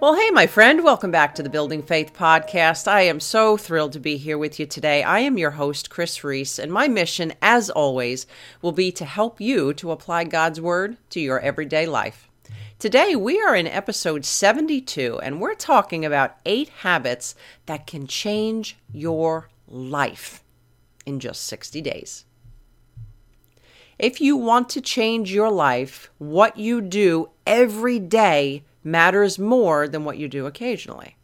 Well, 0.00 0.14
hey, 0.14 0.30
my 0.30 0.46
friend, 0.46 0.82
welcome 0.82 1.10
back 1.10 1.34
to 1.34 1.42
the 1.42 1.50
Building 1.50 1.82
Faith 1.82 2.14
podcast. 2.14 2.88
I 2.88 3.02
am 3.02 3.20
so 3.20 3.58
thrilled 3.58 3.92
to 3.92 4.00
be 4.00 4.16
here 4.16 4.38
with 4.38 4.58
you 4.58 4.64
today. 4.64 5.02
I 5.02 5.18
am 5.18 5.36
your 5.36 5.50
host, 5.50 5.90
Kris 5.90 6.24
Reece, 6.24 6.58
and 6.58 6.72
my 6.72 6.88
mission, 6.88 7.34
as 7.42 7.68
always, 7.68 8.26
will 8.62 8.72
be 8.72 8.90
to 8.92 9.04
help 9.04 9.42
you 9.42 9.74
to 9.74 9.90
apply 9.90 10.24
God's 10.24 10.58
Word 10.58 10.96
to 11.10 11.20
your 11.20 11.38
everyday 11.40 11.84
life. 11.84 12.30
Today, 12.78 13.14
we 13.14 13.42
are 13.42 13.54
in 13.54 13.66
episode 13.66 14.24
72, 14.24 15.20
and 15.22 15.38
we're 15.38 15.54
talking 15.54 16.06
about 16.06 16.38
eight 16.46 16.70
habits 16.70 17.34
that 17.66 17.86
can 17.86 18.06
change 18.06 18.78
your 18.90 19.50
life 19.68 20.42
in 21.04 21.20
just 21.20 21.44
60 21.44 21.82
days. 21.82 22.24
If 23.98 24.18
you 24.18 24.38
want 24.38 24.70
to 24.70 24.80
change 24.80 25.30
your 25.30 25.50
life, 25.50 26.10
what 26.16 26.56
you 26.56 26.80
do 26.80 27.28
every 27.46 27.98
day 27.98 28.64
matters 28.82 29.38
more 29.38 29.88
than 29.88 30.04
what 30.04 30.18
you 30.18 30.28
do 30.28 30.46
occasionally. 30.46 31.16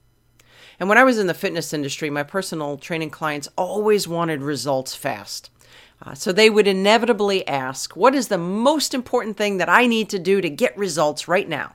And 0.79 0.89
when 0.89 0.99
I 0.99 1.05
was 1.05 1.19
in 1.19 1.27
the 1.27 1.35
fitness 1.35 1.73
industry, 1.73 2.11
my 2.11 2.23
personal 2.23 2.77
training 2.77 3.11
clients 3.11 3.49
always 3.57 4.07
wanted 4.07 4.43
results 4.43 4.95
fast. 4.95 5.51
Uh, 6.03 6.15
so 6.15 6.31
they 6.31 6.51
would 6.51 6.67
inevitably 6.67 7.47
ask, 7.49 7.97
What 7.97 8.15
is 8.15 8.29
the 8.29 8.39
most 8.39 8.93
important 8.93 9.37
thing 9.37 9.57
that 9.57 9.69
I 9.69 9.87
need 9.87 10.11
to 10.11 10.19
do 10.19 10.41
to 10.41 10.51
get 10.51 10.77
results 10.77 11.29
right 11.29 11.49
now? 11.49 11.73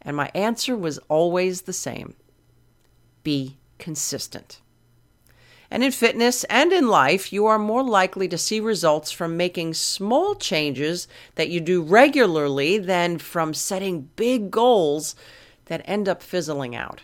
And 0.00 0.16
my 0.16 0.30
answer 0.34 0.74
was 0.74 0.98
always 1.08 1.62
the 1.62 1.72
same 1.74 2.14
be 3.22 3.58
consistent. 3.78 4.62
And 5.70 5.84
in 5.84 5.92
fitness 5.92 6.42
and 6.44 6.72
in 6.72 6.88
life, 6.88 7.32
you 7.32 7.46
are 7.46 7.58
more 7.58 7.84
likely 7.84 8.26
to 8.28 8.38
see 8.38 8.58
results 8.58 9.12
from 9.12 9.36
making 9.36 9.74
small 9.74 10.34
changes 10.34 11.06
that 11.36 11.48
you 11.48 11.60
do 11.60 11.80
regularly 11.80 12.76
than 12.78 13.18
from 13.18 13.54
setting 13.54 14.10
big 14.16 14.50
goals 14.50 15.14
that 15.66 15.82
end 15.84 16.08
up 16.08 16.22
fizzling 16.22 16.74
out. 16.74 17.02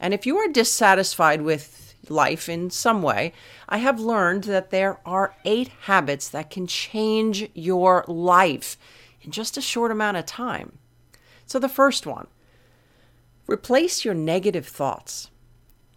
And 0.00 0.12
if 0.12 0.26
you 0.26 0.36
are 0.38 0.48
dissatisfied 0.48 1.42
with 1.42 1.94
life 2.10 2.48
in 2.48 2.68
some 2.70 3.00
way, 3.00 3.32
I 3.68 3.78
have 3.78 4.00
learned 4.00 4.44
that 4.44 4.70
there 4.70 4.98
are 5.06 5.36
eight 5.44 5.68
habits 5.82 6.28
that 6.28 6.50
can 6.50 6.66
change 6.66 7.48
your 7.54 8.04
life 8.08 8.76
in 9.22 9.30
just 9.30 9.56
a 9.56 9.62
short 9.62 9.90
amount 9.90 10.16
of 10.16 10.26
time. 10.26 10.78
So, 11.46 11.58
the 11.58 11.68
first 11.68 12.06
one 12.06 12.26
replace 13.46 14.04
your 14.04 14.14
negative 14.14 14.66
thoughts. 14.66 15.30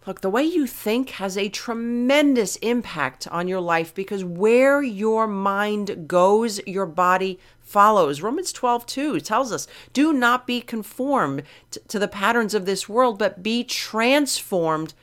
Look, 0.08 0.22
the 0.22 0.30
way 0.30 0.42
you 0.42 0.66
think 0.66 1.10
has 1.10 1.36
a 1.36 1.50
tremendous 1.50 2.56
impact 2.56 3.28
on 3.28 3.46
your 3.46 3.60
life 3.60 3.94
because 3.94 4.24
where 4.24 4.82
your 4.82 5.26
mind 5.26 6.08
goes, 6.08 6.66
your 6.66 6.86
body 6.86 7.38
follows. 7.60 8.22
Romans 8.22 8.50
12, 8.50 8.86
2 8.86 9.20
tells 9.20 9.52
us, 9.52 9.66
do 9.92 10.14
not 10.14 10.46
be 10.46 10.62
conformed 10.62 11.42
to 11.88 11.98
the 11.98 12.08
patterns 12.08 12.54
of 12.54 12.64
this 12.64 12.88
world, 12.88 13.18
but 13.18 13.42
be 13.42 13.62
transformed 13.62 14.94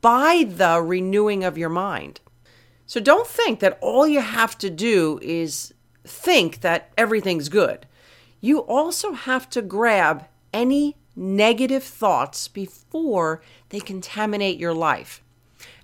by 0.00 0.46
the 0.48 0.80
renewing 0.80 1.42
of 1.42 1.58
your 1.58 1.68
mind. 1.68 2.20
So 2.86 3.00
don't 3.00 3.26
think 3.26 3.58
that 3.58 3.76
all 3.80 4.06
you 4.06 4.20
have 4.20 4.56
to 4.58 4.70
do 4.70 5.18
is 5.20 5.74
think 6.04 6.60
that 6.60 6.92
everything's 6.96 7.48
good. 7.48 7.86
You 8.40 8.60
also 8.60 9.14
have 9.14 9.50
to 9.50 9.62
grab 9.62 10.26
any 10.52 10.94
negative 11.16 11.84
thoughts 11.84 12.48
before 12.48 13.42
they 13.68 13.80
contaminate 13.80 14.58
your 14.58 14.74
life. 14.74 15.22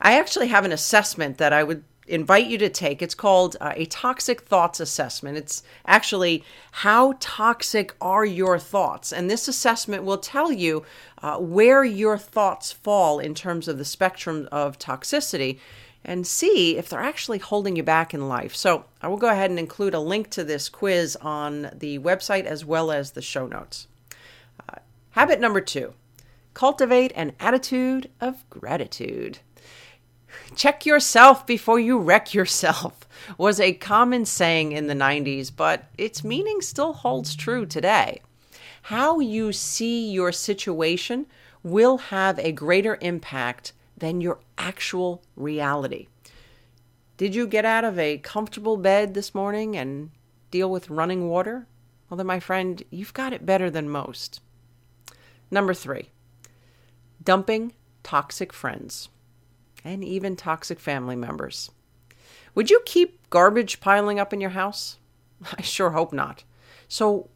I 0.01 0.19
actually 0.19 0.49
have 0.49 0.65
an 0.65 0.73
assessment 0.73 1.39
that 1.39 1.53
I 1.53 1.63
would 1.63 1.85
invite 2.11 2.47
you 2.47 2.59
to 2.59 2.69
take. 2.69 3.01
It's 3.01 3.15
called 3.15 3.57
uh, 3.61 3.73
a 3.77 3.87
toxic 3.87 4.43
thoughts 4.43 4.81
assessment. 4.81 5.39
It's 5.39 5.63
actually 5.87 6.45
how 6.73 7.15
toxic 7.21 7.95
are 8.01 8.25
your 8.25 8.59
thoughts? 8.59 9.13
And 9.13 9.31
this 9.31 9.49
assessment 9.49 10.05
will 10.05 10.19
tell 10.19 10.51
you 10.51 10.85
uh, 11.23 11.39
where 11.39 11.85
your 11.85 12.19
thoughts 12.19 12.73
fall 12.73 13.19
in 13.21 13.35
terms 13.35 13.69
of 13.69 13.79
the 13.79 13.85
spectrum 13.85 14.49
of 14.51 14.79
toxicity 14.79 15.59
and 16.05 16.27
see 16.27 16.77
if 16.77 16.89
they're 16.89 17.01
actually 17.01 17.39
holding 17.39 17.77
you 17.77 17.83
back 17.83 18.13
in 18.13 18.29
life. 18.29 18.57
So 18.57 18.87
I 19.03 19.09
will 19.09 19.19
go 19.19 19.29
ahead 19.29 19.51
and 19.51 19.59
include 19.59 19.95
a 19.95 20.01
link 20.01 20.31
to 20.31 20.45
this 20.45 20.69
quiz 20.69 21.17
on 21.17 21.71
the 21.75 21.99
website 21.99 22.45
as 22.45 22.65
well 22.65 22.91
as 22.91 23.13
the 23.13 23.23
show 23.23 23.47
notes. 23.47 23.87
Habit 25.13 25.41
number 25.41 25.61
two 25.61 25.95
cultivate 26.55 27.13
an 27.15 27.33
attitude 27.41 28.11
of 28.21 28.49
gratitude. 28.51 29.39
Check 30.55 30.87
yourself 30.87 31.47
before 31.47 31.81
you 31.81 31.99
wreck 31.99 32.35
yourself 32.35 33.09
was 33.39 33.61
a 33.61 33.73
common 33.73 34.25
saying 34.25 34.73
in 34.73 34.87
the 34.87 34.95
90s, 34.95 35.51
but 35.55 35.85
its 35.99 36.25
meaning 36.25 36.61
still 36.61 36.93
holds 36.93 37.35
true 37.35 37.67
today. 37.67 38.21
How 38.83 39.21
you 39.21 39.53
see 39.53 40.11
your 40.11 40.33
situation 40.33 41.27
will 41.63 41.99
have 41.99 42.39
a 42.39 42.53
greater 42.53 42.99
impact 43.01 43.73
than 43.97 44.21
your 44.21 44.39
actual 44.57 45.23
reality. 45.37 46.09
Did 47.17 47.35
you 47.35 47.47
get 47.47 47.65
out 47.65 47.85
of 47.85 47.99
a 47.99 48.19
comfortable 48.19 48.77
bed 48.77 49.15
this 49.15 49.35
morning 49.35 49.77
and 49.77 50.11
deal 50.51 50.71
with 50.71 50.89
running 50.89 51.29
water? 51.29 51.67
Well, 52.09 52.17
then, 52.17 52.27
my 52.27 52.41
friend, 52.41 52.83
you've 52.91 53.13
got 53.13 53.33
it 53.33 53.45
better 53.45 53.71
than 53.71 53.91
most. 53.91 54.41
Number 55.51 55.75
three, 55.75 56.11
dumping 57.23 57.75
toxic 58.03 58.53
friends 58.53 59.09
and 59.85 60.05
even 60.05 60.37
toxic 60.37 60.79
family 60.79 61.17
members. 61.17 61.71
Would 62.55 62.71
you 62.71 62.81
keep 62.85 63.29
garbage 63.31 63.81
piling 63.81 64.19
up 64.19 64.33
in 64.33 64.41
your 64.41 64.51
house? 64.51 64.99
I 65.59 65.63
sure 65.63 65.91
hope 65.91 66.13
not. 66.13 66.45
So, 66.89 67.31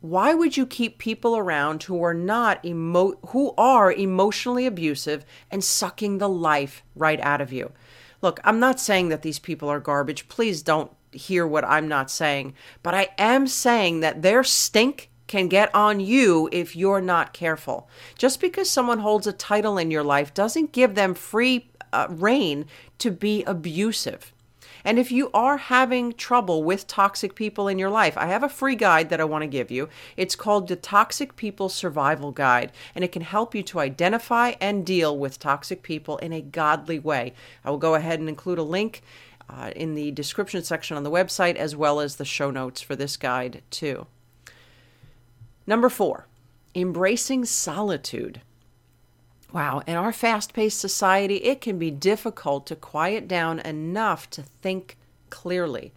why 0.00 0.32
would 0.32 0.56
you 0.56 0.64
keep 0.64 0.98
people 0.98 1.36
around 1.36 1.82
who 1.84 2.02
are 2.04 2.14
not 2.14 2.64
emo- 2.64 3.18
who 3.28 3.52
are 3.58 3.92
emotionally 3.92 4.64
abusive 4.64 5.24
and 5.50 5.64
sucking 5.64 6.18
the 6.18 6.28
life 6.28 6.84
right 6.94 7.20
out 7.20 7.40
of 7.40 7.52
you? 7.52 7.72
Look, 8.22 8.38
I'm 8.44 8.60
not 8.60 8.78
saying 8.78 9.08
that 9.08 9.22
these 9.22 9.40
people 9.40 9.68
are 9.68 9.80
garbage. 9.80 10.28
Please 10.28 10.62
don't 10.62 10.92
hear 11.10 11.46
what 11.46 11.64
I'm 11.64 11.88
not 11.88 12.10
saying, 12.10 12.54
but 12.82 12.94
I 12.94 13.08
am 13.18 13.46
saying 13.48 14.00
that 14.00 14.22
their 14.22 14.44
stink 14.44 15.10
can 15.28 15.46
get 15.46 15.72
on 15.74 16.00
you 16.00 16.48
if 16.50 16.74
you're 16.74 17.00
not 17.00 17.32
careful. 17.32 17.88
Just 18.16 18.40
because 18.40 18.68
someone 18.68 18.98
holds 18.98 19.28
a 19.28 19.32
title 19.32 19.78
in 19.78 19.92
your 19.92 20.02
life 20.02 20.34
doesn't 20.34 20.72
give 20.72 20.96
them 20.96 21.14
free 21.14 21.70
uh, 21.92 22.08
rein 22.10 22.66
to 22.98 23.10
be 23.10 23.44
abusive. 23.44 24.32
And 24.84 24.98
if 24.98 25.10
you 25.10 25.30
are 25.34 25.56
having 25.56 26.12
trouble 26.12 26.62
with 26.62 26.86
toxic 26.86 27.34
people 27.34 27.68
in 27.68 27.78
your 27.78 27.90
life, 27.90 28.16
I 28.16 28.26
have 28.26 28.42
a 28.42 28.48
free 28.48 28.76
guide 28.76 29.10
that 29.10 29.20
I 29.20 29.24
want 29.24 29.42
to 29.42 29.48
give 29.48 29.70
you. 29.70 29.88
It's 30.16 30.36
called 30.36 30.68
the 30.68 30.76
Toxic 30.76 31.36
People 31.36 31.68
Survival 31.68 32.30
Guide, 32.30 32.72
and 32.94 33.04
it 33.04 33.12
can 33.12 33.22
help 33.22 33.54
you 33.54 33.62
to 33.64 33.80
identify 33.80 34.54
and 34.60 34.86
deal 34.86 35.18
with 35.18 35.38
toxic 35.38 35.82
people 35.82 36.16
in 36.18 36.32
a 36.32 36.40
godly 36.40 36.98
way. 36.98 37.34
I 37.64 37.70
will 37.70 37.78
go 37.78 37.96
ahead 37.96 38.20
and 38.20 38.28
include 38.28 38.58
a 38.58 38.62
link 38.62 39.02
uh, 39.50 39.72
in 39.74 39.94
the 39.94 40.10
description 40.12 40.62
section 40.62 40.96
on 40.96 41.02
the 41.02 41.10
website 41.10 41.56
as 41.56 41.74
well 41.74 42.00
as 42.00 42.16
the 42.16 42.24
show 42.24 42.50
notes 42.50 42.80
for 42.80 42.94
this 42.94 43.16
guide, 43.16 43.62
too. 43.70 44.06
Number 45.68 45.90
four, 45.90 46.26
embracing 46.74 47.44
solitude. 47.44 48.40
Wow, 49.52 49.82
in 49.86 49.96
our 49.96 50.14
fast 50.14 50.54
paced 50.54 50.80
society, 50.80 51.36
it 51.44 51.60
can 51.60 51.78
be 51.78 51.90
difficult 51.90 52.66
to 52.68 52.74
quiet 52.74 53.28
down 53.28 53.58
enough 53.60 54.30
to 54.30 54.42
think 54.62 54.96
clearly. 55.28 55.92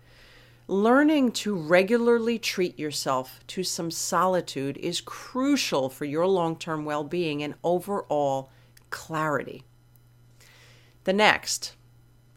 Learning 0.68 1.32
to 1.32 1.56
regularly 1.56 2.38
treat 2.38 2.78
yourself 2.78 3.40
to 3.48 3.64
some 3.64 3.92
solitude 3.92 4.76
is 4.76 5.00
crucial 5.00 5.88
for 5.88 6.04
your 6.04 6.28
long 6.28 6.58
term 6.58 6.84
well 6.84 7.06
being 7.06 7.42
and 7.42 7.54
overall 7.64 8.50
clarity. 8.90 9.64
The 11.06 11.14
next, 11.14 11.76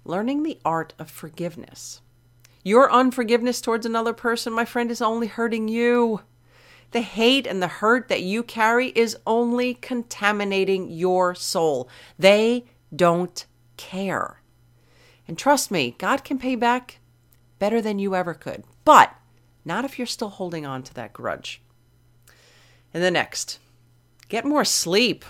learning 0.04 0.44
the 0.44 0.60
art 0.64 0.94
of 1.00 1.10
forgiveness. 1.10 2.00
Your 2.62 2.92
unforgiveness 2.92 3.60
towards 3.60 3.84
another 3.84 4.12
person, 4.12 4.52
my 4.52 4.64
friend, 4.64 4.88
is 4.88 5.02
only 5.02 5.26
hurting 5.26 5.66
you. 5.66 6.20
The 6.94 7.00
hate 7.00 7.48
and 7.48 7.60
the 7.60 7.66
hurt 7.66 8.06
that 8.06 8.22
you 8.22 8.44
carry 8.44 8.90
is 8.90 9.16
only 9.26 9.74
contaminating 9.74 10.92
your 10.92 11.34
soul. 11.34 11.88
They 12.20 12.66
don't 12.94 13.44
care. 13.76 14.40
And 15.26 15.36
trust 15.36 15.72
me, 15.72 15.96
God 15.98 16.22
can 16.22 16.38
pay 16.38 16.54
back 16.54 17.00
better 17.58 17.82
than 17.82 17.98
you 17.98 18.14
ever 18.14 18.32
could, 18.32 18.62
but 18.84 19.12
not 19.64 19.84
if 19.84 19.98
you're 19.98 20.06
still 20.06 20.28
holding 20.28 20.64
on 20.64 20.84
to 20.84 20.94
that 20.94 21.12
grudge. 21.12 21.60
And 22.94 23.02
the 23.02 23.10
next, 23.10 23.58
get 24.28 24.44
more 24.44 24.64
sleep. 24.64 25.24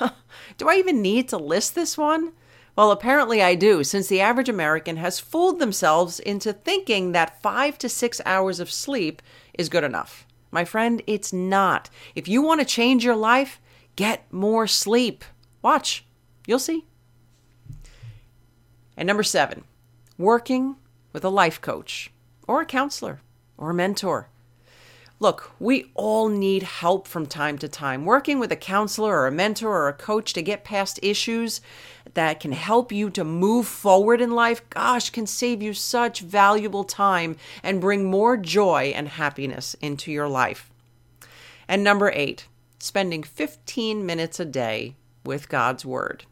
do 0.56 0.70
I 0.70 0.76
even 0.76 1.02
need 1.02 1.28
to 1.28 1.36
list 1.36 1.74
this 1.74 1.98
one? 1.98 2.32
Well, 2.76 2.90
apparently 2.90 3.42
I 3.42 3.56
do, 3.56 3.84
since 3.84 4.06
the 4.06 4.22
average 4.22 4.48
American 4.48 4.96
has 4.96 5.20
fooled 5.20 5.58
themselves 5.58 6.18
into 6.18 6.54
thinking 6.54 7.12
that 7.12 7.42
five 7.42 7.76
to 7.80 7.90
six 7.90 8.22
hours 8.24 8.58
of 8.58 8.70
sleep 8.70 9.20
is 9.52 9.68
good 9.68 9.84
enough. 9.84 10.26
My 10.54 10.64
friend, 10.64 11.02
it's 11.08 11.32
not. 11.32 11.90
If 12.14 12.28
you 12.28 12.40
want 12.40 12.60
to 12.60 12.64
change 12.64 13.04
your 13.04 13.16
life, 13.16 13.60
get 13.96 14.32
more 14.32 14.68
sleep. 14.68 15.24
Watch, 15.62 16.06
you'll 16.46 16.60
see. 16.60 16.84
And 18.96 19.04
number 19.04 19.24
seven, 19.24 19.64
working 20.16 20.76
with 21.12 21.24
a 21.24 21.28
life 21.28 21.60
coach 21.60 22.12
or 22.46 22.60
a 22.60 22.66
counselor 22.66 23.20
or 23.58 23.70
a 23.70 23.74
mentor. 23.74 24.28
Look, 25.20 25.52
we 25.60 25.92
all 25.94 26.28
need 26.28 26.64
help 26.64 27.06
from 27.06 27.26
time 27.26 27.56
to 27.58 27.68
time. 27.68 28.04
Working 28.04 28.40
with 28.40 28.50
a 28.50 28.56
counselor 28.56 29.16
or 29.16 29.26
a 29.26 29.32
mentor 29.32 29.70
or 29.70 29.88
a 29.88 29.92
coach 29.92 30.32
to 30.32 30.42
get 30.42 30.64
past 30.64 30.98
issues 31.02 31.60
that 32.14 32.40
can 32.40 32.52
help 32.52 32.90
you 32.90 33.10
to 33.10 33.24
move 33.24 33.66
forward 33.66 34.20
in 34.20 34.32
life, 34.32 34.68
gosh, 34.70 35.10
can 35.10 35.26
save 35.26 35.62
you 35.62 35.72
such 35.72 36.20
valuable 36.20 36.84
time 36.84 37.36
and 37.62 37.80
bring 37.80 38.10
more 38.10 38.36
joy 38.36 38.92
and 38.94 39.08
happiness 39.08 39.74
into 39.80 40.10
your 40.10 40.28
life. 40.28 40.70
And 41.68 41.84
number 41.84 42.10
eight, 42.14 42.48
spending 42.78 43.22
15 43.22 44.04
minutes 44.04 44.40
a 44.40 44.44
day 44.44 44.96
with 45.24 45.48
God's 45.48 45.86
Word. 45.86 46.24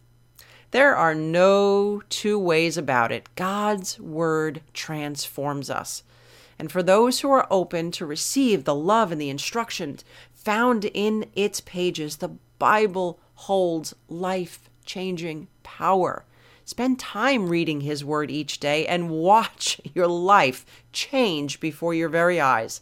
There 0.73 0.97
are 0.97 1.15
no 1.15 2.03
two 2.09 2.39
ways 2.39 2.77
about 2.77 3.13
it. 3.13 3.29
God's 3.37 4.01
Word 4.01 4.61
transforms 4.75 5.71
us. 5.71 6.03
And 6.59 6.71
for 6.71 6.83
those 6.83 7.21
who 7.21 7.31
are 7.31 7.47
open 7.51 7.91
to 7.93 8.07
receive 8.07 8.65
the 8.65 8.75
love 8.75 9.13
and 9.13 9.21
the 9.21 9.31
instructions 9.31 10.05
found 10.35 10.85
in 10.87 11.27
its 11.35 11.61
pages, 11.61 12.17
the 12.17 12.37
Bible 12.59 13.19
holds 13.35 13.95
life 14.09 14.71
changing 14.85 15.49
power. 15.63 16.25
Spend 16.65 16.99
time 16.99 17.49
reading 17.49 17.81
His 17.81 18.05
Word 18.05 18.31
each 18.31 18.61
day 18.61 18.87
and 18.87 19.11
watch 19.11 19.81
your 19.95 20.07
life 20.07 20.65
change 20.93 21.61
before 21.61 21.95
your 21.95 22.09
very 22.09 22.41
eyes. 22.41 22.81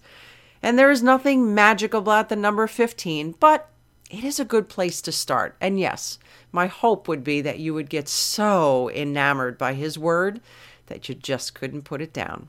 And 0.63 0.79
there 0.79 0.91
is 0.91 1.03
nothing 1.03 1.55
magical 1.55 2.01
about 2.01 2.29
the 2.29 2.37
number 2.37 2.67
15, 2.67 3.37
but 3.41 3.71
it 4.11 4.25
is 4.25 4.39
a 4.39 4.45
good 4.45 4.69
place 4.69 5.01
to 5.03 5.13
start. 5.13 5.57
And 5.61 5.81
yes, 5.81 6.19
my 6.53 6.67
hope 6.67 7.09
would 7.09 7.25
be 7.25 7.41
that 7.41 7.59
you 7.59 7.73
would 7.73 7.89
get 7.89 8.09
so 8.09 8.91
enamored 8.91 9.57
by 9.57 9.75
His 9.75 9.99
Word 9.99 10.41
that 10.87 11.09
you 11.09 11.15
just 11.15 11.55
couldn't 11.55 11.83
put 11.83 12.03
it 12.03 12.13
down. 12.13 12.49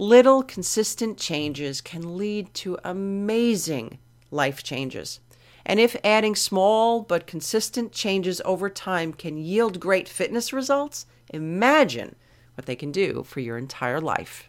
Little 0.00 0.44
consistent 0.44 1.18
changes 1.18 1.80
can 1.80 2.16
lead 2.16 2.54
to 2.54 2.78
amazing 2.84 3.98
life 4.30 4.62
changes. 4.62 5.18
And 5.66 5.80
if 5.80 5.96
adding 6.04 6.36
small 6.36 7.02
but 7.02 7.26
consistent 7.26 7.90
changes 7.90 8.40
over 8.44 8.70
time 8.70 9.12
can 9.12 9.36
yield 9.36 9.80
great 9.80 10.08
fitness 10.08 10.52
results, 10.52 11.06
imagine 11.30 12.14
what 12.54 12.66
they 12.66 12.76
can 12.76 12.92
do 12.92 13.24
for 13.24 13.40
your 13.40 13.58
entire 13.58 14.00
life. 14.00 14.48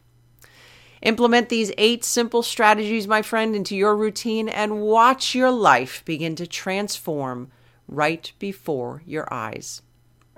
Implement 1.01 1.50
these 1.50 1.72
eight 1.80 2.06
simple 2.06 2.44
strategies, 2.44 3.07
my 3.07 3.24
friend, 3.24 3.56
into 3.56 3.75
your 3.75 3.96
routine 3.96 4.50
and 4.50 4.81
watch 4.81 5.34
your 5.34 5.50
life 5.50 6.04
begin 6.06 6.36
to 6.36 6.46
transform 6.46 7.50
right 7.88 8.31
before 8.38 9.01
your 9.04 9.28
eyes. 9.34 9.81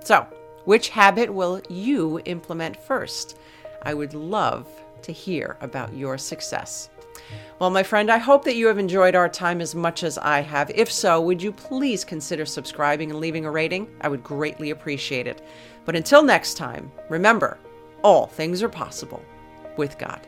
So, 0.05 0.25
which 0.63 0.89
habit 0.89 1.33
will 1.33 1.61
you 1.67 2.21
implement 2.23 2.81
first? 2.81 3.37
I 3.83 3.93
would 3.93 4.13
love 4.13 4.67
to 5.03 5.11
hear 5.11 5.57
about 5.61 5.93
your 5.93 6.17
success. 6.17 6.89
Well, 7.59 7.69
my 7.69 7.83
friend, 7.83 8.11
I 8.11 8.17
hope 8.17 8.43
that 8.45 8.55
you 8.55 8.67
have 8.67 8.79
enjoyed 8.79 9.15
our 9.15 9.29
time 9.29 9.61
as 9.61 9.75
much 9.75 10.03
as 10.03 10.17
I 10.17 10.41
have. 10.41 10.71
If 10.73 10.91
so, 10.91 11.21
would 11.21 11.41
you 11.41 11.51
please 11.51 12.03
consider 12.03 12.45
subscribing 12.45 13.11
and 13.11 13.19
leaving 13.19 13.45
a 13.45 13.51
rating? 13.51 13.87
I 14.01 14.07
would 14.09 14.23
greatly 14.23 14.71
appreciate 14.71 15.27
it. 15.27 15.43
But 15.85 15.95
until 15.95 16.23
next 16.23 16.55
time, 16.55 16.91
remember 17.09 17.57
all 18.03 18.25
things 18.25 18.63
are 18.63 18.69
possible 18.69 19.23
with 19.77 19.97
God. 19.97 20.27